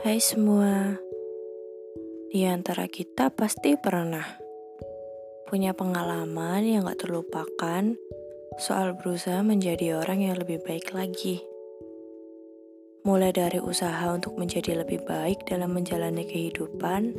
Hai 0.00 0.16
semua, 0.16 0.96
di 2.32 2.48
antara 2.48 2.88
kita 2.88 3.28
pasti 3.28 3.76
pernah 3.76 4.24
punya 5.44 5.76
pengalaman 5.76 6.64
yang 6.64 6.88
gak 6.88 7.04
terlupakan 7.04 8.00
soal 8.56 8.96
berusaha 8.96 9.44
menjadi 9.44 10.00
orang 10.00 10.24
yang 10.24 10.40
lebih 10.40 10.64
baik 10.64 10.96
lagi. 10.96 11.44
Mulai 13.04 13.36
dari 13.36 13.60
usaha 13.60 14.08
untuk 14.08 14.40
menjadi 14.40 14.80
lebih 14.80 15.04
baik 15.04 15.44
dalam 15.44 15.76
menjalani 15.76 16.24
kehidupan, 16.24 17.12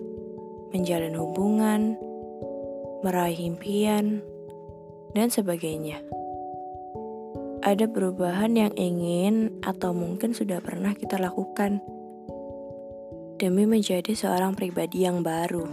menjalin 0.73 1.13
hubungan, 1.13 2.01
meraih 3.05 3.45
impian, 3.45 4.25
dan 5.13 5.29
sebagainya. 5.29 6.01
Ada 7.61 7.85
perubahan 7.85 8.57
yang 8.57 8.73
ingin 8.73 9.61
atau 9.61 9.93
mungkin 9.93 10.33
sudah 10.33 10.65
pernah 10.65 10.97
kita 10.97 11.21
lakukan 11.21 12.00
demi 13.41 13.65
menjadi 13.65 14.13
seorang 14.13 14.53
pribadi 14.53 15.01
yang 15.01 15.25
baru. 15.25 15.65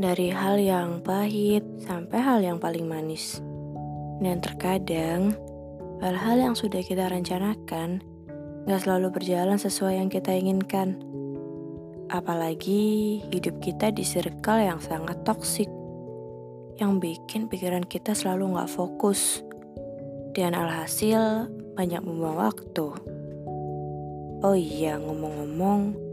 Dari 0.00 0.32
hal 0.32 0.56
yang 0.56 1.04
pahit 1.04 1.60
sampai 1.84 2.16
hal 2.16 2.40
yang 2.40 2.56
paling 2.56 2.88
manis. 2.88 3.44
Dan 4.24 4.40
terkadang, 4.40 5.36
hal-hal 6.00 6.36
yang 6.40 6.56
sudah 6.56 6.80
kita 6.80 7.12
rencanakan 7.12 8.00
gak 8.64 8.80
selalu 8.80 9.12
berjalan 9.12 9.60
sesuai 9.60 10.00
yang 10.00 10.08
kita 10.08 10.32
inginkan. 10.32 10.96
Apalagi 12.08 13.20
hidup 13.28 13.60
kita 13.60 13.92
di 13.92 14.00
circle 14.00 14.64
yang 14.64 14.80
sangat 14.80 15.20
toksik, 15.28 15.68
yang 16.80 17.04
bikin 17.04 17.52
pikiran 17.52 17.84
kita 17.84 18.16
selalu 18.16 18.56
gak 18.56 18.72
fokus, 18.72 19.44
dan 20.32 20.56
alhasil 20.56 21.52
banyak 21.76 22.00
membuang 22.00 22.48
waktu. 22.48 22.88
Oh 24.40 24.56
iya, 24.56 24.96
ngomong-ngomong, 25.00 26.03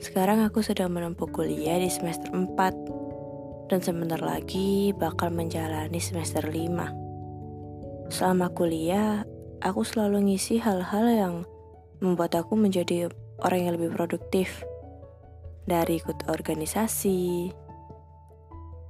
sekarang 0.00 0.40
aku 0.40 0.64
sedang 0.64 0.96
menempuh 0.96 1.28
kuliah 1.28 1.76
di 1.76 1.92
semester 1.92 2.32
4 2.32 3.68
dan 3.68 3.84
sebentar 3.84 4.16
lagi 4.16 4.96
bakal 4.96 5.28
menjalani 5.28 6.00
semester 6.00 6.40
5. 6.40 8.08
Selama 8.08 8.48
kuliah, 8.50 9.28
aku 9.60 9.84
selalu 9.84 10.32
ngisi 10.32 10.56
hal-hal 10.56 11.06
yang 11.06 11.34
membuat 12.00 12.32
aku 12.32 12.56
menjadi 12.56 13.12
orang 13.44 13.68
yang 13.68 13.76
lebih 13.76 13.92
produktif. 13.92 14.64
Dari 15.68 16.00
ikut 16.00 16.32
organisasi, 16.32 17.52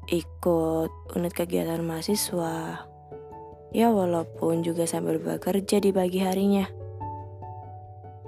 ikut 0.08 0.91
unit 1.19 1.34
kegiatan 1.34 1.83
mahasiswa, 1.83 2.86
ya 3.75 3.91
walaupun 3.91 4.62
juga 4.62 4.86
sambil 4.86 5.19
bekerja 5.19 5.83
di 5.83 5.91
pagi 5.91 6.22
harinya. 6.22 6.79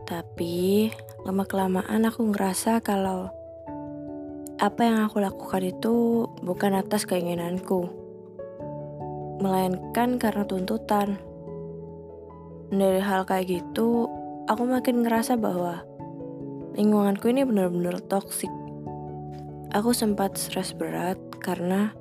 Tapi 0.02 0.90
lama-kelamaan 1.22 2.02
aku 2.10 2.34
ngerasa 2.34 2.82
kalau 2.82 3.30
apa 4.62 4.80
yang 4.86 5.06
aku 5.06 5.18
lakukan 5.18 5.62
itu 5.62 5.94
bukan 6.42 6.78
atas 6.78 7.02
keinginanku, 7.06 7.90
melainkan 9.42 10.22
karena 10.22 10.46
tuntutan. 10.46 11.18
Dari 12.72 13.02
hal 13.02 13.26
kayak 13.26 13.50
gitu, 13.50 14.06
aku 14.46 14.62
makin 14.64 15.02
ngerasa 15.02 15.34
bahwa 15.36 15.82
lingkunganku 16.78 17.30
ini 17.30 17.42
benar-benar 17.42 18.00
toksik. 18.06 18.50
Aku 19.74 19.90
sempat 19.90 20.38
stres 20.38 20.72
berat 20.76 21.18
karena 21.42 21.92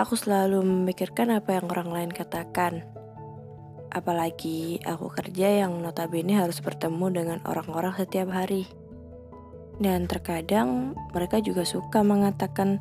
aku 0.00 0.16
selalu 0.16 0.64
memikirkan 0.64 1.34
apa 1.34 1.60
yang 1.60 1.66
orang 1.70 1.90
lain 1.92 2.10
katakan. 2.12 2.91
Apalagi 3.92 4.80
aku 4.88 5.12
kerja 5.12 5.62
yang 5.64 5.84
notabene 5.84 6.40
harus 6.40 6.64
bertemu 6.64 7.12
dengan 7.12 7.38
orang-orang 7.44 7.92
setiap 7.92 8.32
hari. 8.32 8.64
Dan 9.76 10.08
terkadang 10.08 10.96
mereka 11.12 11.44
juga 11.44 11.68
suka 11.68 12.00
mengatakan 12.00 12.80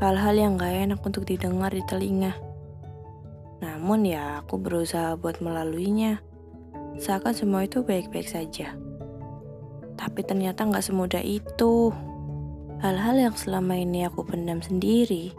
hal-hal 0.00 0.32
yang 0.32 0.56
gak 0.56 0.72
enak 0.72 1.00
untuk 1.04 1.28
didengar 1.28 1.76
di 1.76 1.84
telinga. 1.84 2.32
Namun 3.60 4.08
ya 4.08 4.40
aku 4.40 4.56
berusaha 4.56 5.12
buat 5.20 5.44
melaluinya. 5.44 6.24
Seakan 6.96 7.36
semua 7.36 7.68
itu 7.68 7.84
baik-baik 7.84 8.24
saja. 8.24 8.72
Tapi 10.00 10.24
ternyata 10.24 10.64
gak 10.64 10.88
semudah 10.88 11.20
itu. 11.20 11.92
Hal-hal 12.80 13.28
yang 13.28 13.36
selama 13.36 13.76
ini 13.76 14.08
aku 14.08 14.24
pendam 14.24 14.64
sendiri, 14.64 15.36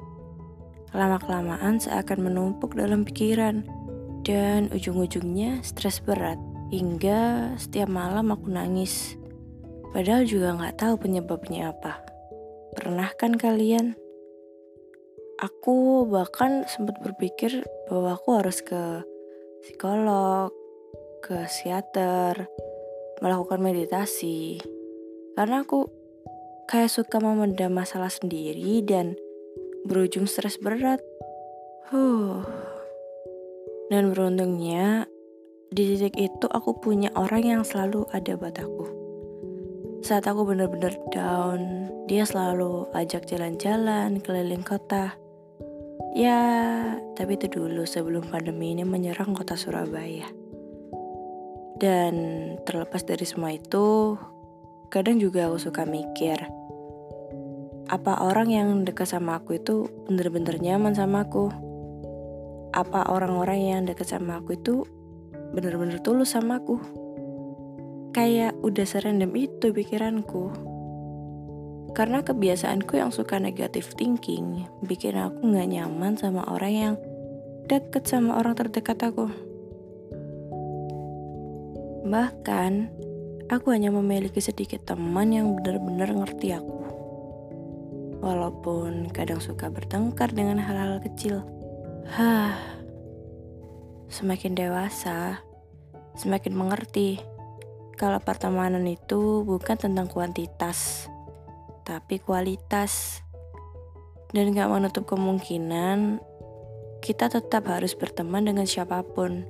lama-kelamaan 0.93 1.81
seakan 1.81 2.29
menumpuk 2.29 2.77
dalam 2.77 3.01
pikiran 3.01 3.65
dan 4.25 4.73
ujung-ujungnya 4.73 5.61
stres 5.61 6.01
berat 6.01 6.41
hingga 6.73 7.53
setiap 7.61 7.85
malam 7.85 8.33
aku 8.33 8.49
nangis. 8.49 9.13
Padahal 9.93 10.25
juga 10.25 10.57
nggak 10.57 10.81
tahu 10.81 10.97
penyebabnya 10.97 11.71
apa. 11.71 12.01
Pernah 12.75 13.13
kan 13.15 13.37
kalian? 13.37 13.95
Aku 15.39 16.03
bahkan 16.09 16.65
sempat 16.65 16.99
berpikir 16.99 17.63
bahwa 17.87 18.17
aku 18.17 18.41
harus 18.41 18.59
ke 18.65 19.05
psikolog, 19.63 20.51
ke 21.23 21.45
psikiater, 21.47 22.49
melakukan 23.21 23.61
meditasi. 23.61 24.59
Karena 25.37 25.63
aku 25.63 25.87
kayak 26.65 26.91
suka 26.91 27.21
memendam 27.21 27.71
masalah 27.71 28.09
sendiri 28.09 28.81
dan 28.81 29.15
berujung 29.85 30.25
stres 30.25 30.57
berat. 30.57 30.99
Huh. 31.93 32.74
Dan 33.89 34.09
beruntungnya, 34.09 35.05
di 35.69 35.83
titik 35.93 36.17
itu 36.17 36.45
aku 36.49 36.81
punya 36.81 37.13
orang 37.13 37.43
yang 37.45 37.61
selalu 37.61 38.09
ada 38.09 38.33
buat 38.33 38.57
aku. 38.57 38.85
Saat 40.05 40.29
aku 40.29 40.45
benar-benar 40.45 40.93
down, 41.09 41.89
dia 42.05 42.25
selalu 42.25 42.89
ajak 42.93 43.25
jalan-jalan 43.25 44.21
keliling 44.21 44.61
kota. 44.61 45.17
Ya, 46.13 46.41
tapi 47.17 47.35
itu 47.35 47.49
dulu 47.49 47.83
sebelum 47.83 48.29
pandemi 48.29 48.77
ini 48.77 48.85
menyerang 48.85 49.33
kota 49.33 49.57
Surabaya. 49.57 50.29
Dan 51.75 52.13
terlepas 52.63 53.03
dari 53.03 53.25
semua 53.27 53.51
itu, 53.51 54.15
kadang 54.93 55.19
juga 55.19 55.51
aku 55.51 55.59
suka 55.59 55.83
mikir, 55.83 56.39
apa 57.85 58.17
orang 58.25 58.49
yang 58.49 58.67
dekat 58.81 59.05
sama 59.05 59.37
aku 59.37 59.61
itu 59.61 59.85
bener-bener 60.09 60.57
nyaman 60.57 60.97
sama 60.97 61.27
aku? 61.27 61.64
Apa 62.75 63.07
orang-orang 63.07 63.59
yang 63.63 63.81
deket 63.87 64.11
sama 64.11 64.43
aku 64.43 64.59
itu 64.59 64.83
bener-bener 65.55 66.03
tulus 66.03 66.35
sama 66.35 66.59
aku. 66.59 66.75
Kayak 68.11 68.59
udah 68.59 68.83
serendam 68.83 69.31
itu 69.31 69.71
pikiranku. 69.71 70.51
Karena 71.95 72.19
kebiasaanku 72.27 72.99
yang 72.99 73.15
suka 73.15 73.39
negatif 73.39 73.95
thinking 73.95 74.67
bikin 74.83 75.15
aku 75.15 75.47
gak 75.55 75.71
nyaman 75.71 76.19
sama 76.19 76.43
orang 76.51 76.73
yang 76.75 76.93
deket 77.71 78.03
sama 78.03 78.35
orang 78.35 78.59
terdekat 78.59 78.99
aku. 78.99 79.31
Bahkan, 82.05 82.71
aku 83.49 83.73
hanya 83.73 83.89
memiliki 83.89 84.37
sedikit 84.43 84.83
teman 84.85 85.31
yang 85.31 85.55
benar-benar 85.57 86.11
ngerti 86.13 86.53
aku. 86.53 86.77
Walaupun 88.21 89.09
kadang 89.09 89.41
suka 89.41 89.71
bertengkar 89.71 90.35
dengan 90.35 90.61
hal-hal 90.61 91.01
kecil. 91.01 91.54
Hah, 92.05 92.53
semakin 94.13 94.53
dewasa, 94.53 95.41
semakin 96.13 96.53
mengerti 96.53 97.17
kalau 97.97 98.21
pertemanan 98.21 98.85
itu 98.85 99.41
bukan 99.41 99.73
tentang 99.73 100.05
kuantitas, 100.05 101.09
tapi 101.81 102.21
kualitas. 102.21 103.25
Dan 104.29 104.53
gak 104.53 104.67
menutup 104.67 105.09
kemungkinan 105.09 106.21
kita 107.01 107.31
tetap 107.31 107.65
harus 107.71 107.97
berteman 107.97 108.45
dengan 108.45 108.69
siapa 108.69 109.01
pun. 109.01 109.47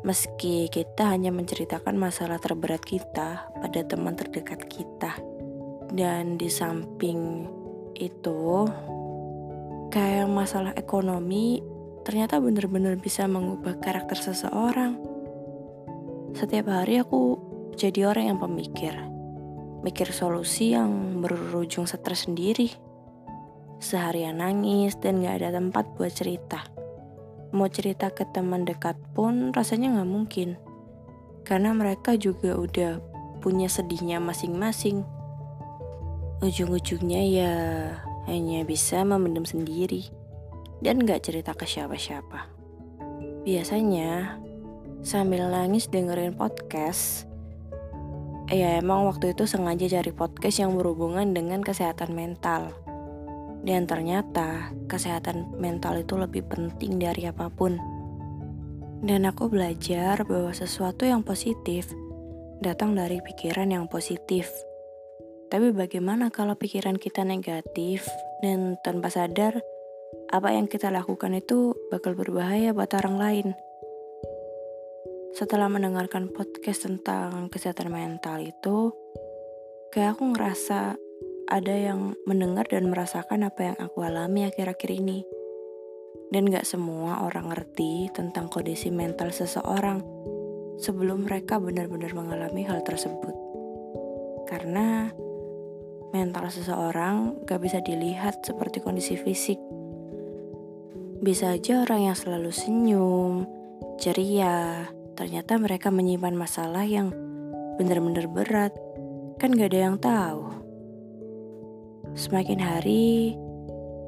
Meski 0.00 0.72
kita 0.72 1.12
hanya 1.12 1.34
menceritakan 1.34 1.98
masalah 1.98 2.40
terberat 2.40 2.80
kita 2.80 3.50
pada 3.50 3.80
teman 3.84 4.16
terdekat 4.16 4.64
kita. 4.70 5.12
Dan 5.90 6.38
di 6.38 6.46
samping 6.46 7.50
itu, 7.98 8.70
kayak 9.96 10.28
masalah 10.28 10.76
ekonomi 10.76 11.64
ternyata 12.04 12.36
bener-bener 12.36 13.00
bisa 13.00 13.24
mengubah 13.24 13.80
karakter 13.80 14.20
seseorang. 14.20 15.00
Setiap 16.36 16.68
hari 16.68 17.00
aku 17.00 17.40
jadi 17.80 18.12
orang 18.12 18.28
yang 18.28 18.36
pemikir, 18.36 18.92
mikir 19.80 20.12
solusi 20.12 20.76
yang 20.76 21.24
berujung 21.24 21.88
stres 21.88 22.28
sendiri. 22.28 22.76
Seharian 23.80 24.44
nangis 24.44 25.00
dan 25.00 25.24
gak 25.24 25.40
ada 25.40 25.56
tempat 25.56 25.88
buat 25.96 26.12
cerita. 26.12 26.60
Mau 27.56 27.72
cerita 27.72 28.12
ke 28.12 28.28
teman 28.36 28.68
dekat 28.68 29.00
pun 29.16 29.48
rasanya 29.56 29.96
gak 29.96 30.12
mungkin. 30.12 30.60
Karena 31.40 31.72
mereka 31.72 32.20
juga 32.20 32.52
udah 32.52 33.00
punya 33.40 33.72
sedihnya 33.72 34.20
masing-masing. 34.20 35.08
Ujung-ujungnya 36.44 37.22
ya 37.32 37.52
hanya 38.26 38.66
bisa 38.66 39.06
memendam 39.06 39.46
sendiri 39.46 40.10
dan 40.84 41.02
gak 41.02 41.24
cerita 41.26 41.56
ke 41.56 41.64
siapa-siapa. 41.64 42.50
Biasanya 43.46 44.42
sambil 45.06 45.46
nangis 45.46 45.86
dengerin 45.86 46.34
podcast, 46.34 47.30
ya 48.50 48.82
emang 48.82 49.06
waktu 49.06 49.32
itu 49.32 49.46
sengaja 49.46 49.86
cari 49.86 50.10
podcast 50.10 50.58
yang 50.58 50.74
berhubungan 50.74 51.30
dengan 51.30 51.62
kesehatan 51.62 52.12
mental. 52.12 52.74
Dan 53.66 53.86
ternyata 53.90 54.70
kesehatan 54.86 55.58
mental 55.58 55.98
itu 55.98 56.14
lebih 56.14 56.46
penting 56.46 57.02
dari 57.02 57.26
apa 57.26 57.50
pun. 57.50 57.78
Dan 59.02 59.26
aku 59.26 59.50
belajar 59.50 60.22
bahwa 60.22 60.54
sesuatu 60.54 61.02
yang 61.02 61.26
positif 61.26 61.90
datang 62.62 62.94
dari 62.94 63.18
pikiran 63.22 63.70
yang 63.70 63.86
positif. 63.90 64.50
Tapi 65.46 65.70
bagaimana 65.70 66.34
kalau 66.34 66.58
pikiran 66.58 66.98
kita 66.98 67.22
negatif 67.22 68.02
dan 68.42 68.74
tanpa 68.82 69.14
sadar 69.14 69.62
apa 70.26 70.50
yang 70.50 70.66
kita 70.66 70.90
lakukan 70.90 71.38
itu 71.38 71.78
bakal 71.90 72.18
berbahaya 72.18 72.74
buat 72.74 72.90
orang 72.98 73.16
lain? 73.18 73.48
Setelah 75.36 75.70
mendengarkan 75.70 76.32
podcast 76.32 76.88
tentang 76.88 77.52
kesehatan 77.52 77.92
mental 77.92 78.40
itu, 78.42 78.90
kayak 79.92 80.16
aku 80.16 80.34
ngerasa 80.34 80.96
ada 81.46 81.74
yang 81.74 82.18
mendengar 82.26 82.66
dan 82.66 82.90
merasakan 82.90 83.46
apa 83.46 83.70
yang 83.70 83.76
aku 83.78 84.02
alami 84.02 84.48
akhir-akhir 84.50 84.90
ini. 84.90 85.22
Dan 86.32 86.50
gak 86.50 86.66
semua 86.66 87.22
orang 87.22 87.54
ngerti 87.54 88.10
tentang 88.10 88.50
kondisi 88.50 88.90
mental 88.90 89.30
seseorang 89.30 90.02
sebelum 90.82 91.30
mereka 91.30 91.62
benar-benar 91.62 92.10
mengalami 92.18 92.66
hal 92.66 92.82
tersebut. 92.82 93.36
Karena 94.50 95.14
mental 96.16 96.48
seseorang 96.48 97.44
gak 97.44 97.60
bisa 97.60 97.84
dilihat 97.84 98.40
seperti 98.40 98.80
kondisi 98.80 99.20
fisik. 99.20 99.60
Bisa 101.20 101.52
aja 101.52 101.84
orang 101.84 102.08
yang 102.08 102.16
selalu 102.16 102.48
senyum, 102.48 103.44
ceria, 104.00 104.88
ternyata 105.12 105.60
mereka 105.60 105.92
menyimpan 105.92 106.32
masalah 106.32 106.88
yang 106.88 107.12
benar-benar 107.76 108.24
berat. 108.32 108.72
Kan 109.36 109.52
gak 109.52 109.76
ada 109.76 109.80
yang 109.92 109.96
tahu. 110.00 110.48
Semakin 112.16 112.60
hari, 112.64 113.36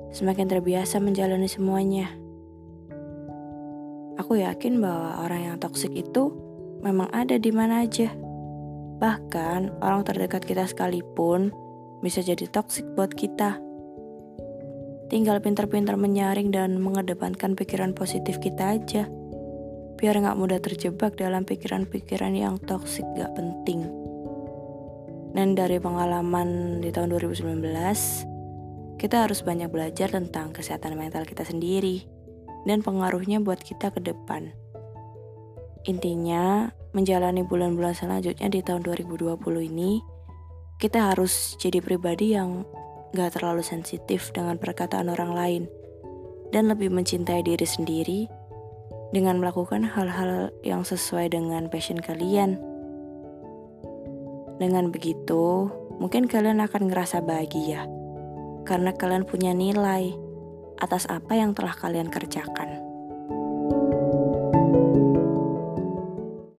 semakin 0.08 0.48
terbiasa 0.48 0.96
menjalani 1.04 1.44
semuanya. 1.44 2.08
Aku 4.16 4.40
yakin 4.40 4.80
bahwa 4.80 5.20
orang 5.28 5.52
yang 5.52 5.56
toksik 5.60 5.92
itu 5.92 6.32
memang 6.80 7.12
ada 7.12 7.36
di 7.36 7.52
mana 7.52 7.84
aja. 7.84 8.08
Bahkan 8.98 9.78
orang 9.84 10.02
terdekat 10.02 10.42
kita 10.42 10.64
sekalipun 10.66 11.54
bisa 12.04 12.22
jadi 12.22 12.46
toksik 12.50 12.84
buat 12.94 13.14
kita. 13.14 13.58
Tinggal 15.08 15.40
pintar-pintar 15.40 15.96
menyaring 15.96 16.52
dan 16.52 16.76
mengedepankan 16.78 17.56
pikiran 17.56 17.96
positif 17.96 18.36
kita 18.38 18.76
aja 18.76 19.08
biar 19.98 20.14
nggak 20.22 20.38
mudah 20.38 20.62
terjebak 20.62 21.18
dalam 21.18 21.42
pikiran-pikiran 21.42 22.30
yang 22.30 22.54
toksik 22.62 23.02
gak 23.18 23.34
penting. 23.34 23.82
Dan 25.34 25.58
dari 25.58 25.82
pengalaman 25.82 26.78
di 26.78 26.94
tahun 26.94 27.12
2019, 27.18 27.66
kita 28.96 29.26
harus 29.26 29.42
banyak 29.42 29.68
belajar 29.68 30.08
tentang 30.14 30.54
kesehatan 30.54 30.94
mental 30.94 31.26
kita 31.26 31.42
sendiri 31.42 32.06
dan 32.64 32.80
pengaruhnya 32.80 33.42
buat 33.42 33.58
kita 33.58 33.90
ke 33.90 34.00
depan. 34.00 34.54
Intinya, 35.86 36.70
menjalani 36.94 37.42
bulan-bulan 37.42 37.94
selanjutnya 37.94 38.48
di 38.50 38.62
tahun 38.62 38.86
2020 38.86 39.38
ini, 39.66 40.02
kita 40.78 41.10
harus 41.10 41.58
jadi 41.58 41.82
pribadi 41.82 42.38
yang 42.38 42.62
gak 43.10 43.34
terlalu 43.34 43.66
sensitif 43.66 44.30
dengan 44.30 44.62
perkataan 44.62 45.10
orang 45.10 45.34
lain 45.34 45.62
dan 46.54 46.70
lebih 46.70 46.94
mencintai 46.94 47.42
diri 47.42 47.66
sendiri 47.66 48.20
dengan 49.10 49.42
melakukan 49.42 49.82
hal-hal 49.82 50.54
yang 50.62 50.86
sesuai 50.86 51.34
dengan 51.34 51.66
passion 51.66 51.98
kalian. 51.98 52.62
Dengan 54.62 54.94
begitu, 54.94 55.66
mungkin 55.98 56.30
kalian 56.30 56.62
akan 56.62 56.86
ngerasa 56.86 57.26
bahagia 57.26 57.90
karena 58.62 58.94
kalian 58.94 59.26
punya 59.26 59.50
nilai 59.50 60.14
atas 60.78 61.10
apa 61.10 61.34
yang 61.34 61.58
telah 61.58 61.74
kalian 61.74 62.06
kerjakan. 62.06 62.87